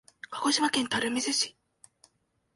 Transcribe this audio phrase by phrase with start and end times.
[0.31, 1.55] 鹿児島県垂水市